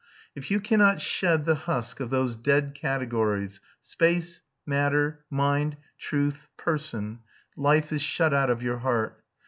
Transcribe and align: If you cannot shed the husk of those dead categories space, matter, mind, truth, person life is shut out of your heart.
If 0.33 0.49
you 0.49 0.59
cannot 0.59 0.99
shed 0.99 1.45
the 1.45 1.53
husk 1.53 1.99
of 1.99 2.09
those 2.09 2.35
dead 2.35 2.73
categories 2.73 3.61
space, 3.83 4.41
matter, 4.65 5.23
mind, 5.29 5.77
truth, 5.99 6.47
person 6.57 7.19
life 7.55 7.93
is 7.93 8.01
shut 8.01 8.33
out 8.33 8.49
of 8.49 8.63
your 8.63 8.79
heart. 8.79 9.21